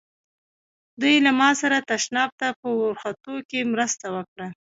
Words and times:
دوی 1.01 1.15
له 1.25 1.31
ما 1.39 1.49
سره 1.61 1.77
تشناب 1.89 2.31
ته 2.39 2.47
په 2.59 2.67
ورختو 2.81 3.33
کې 3.49 3.59
مرسته 3.73 4.07
وکړه. 4.15 4.47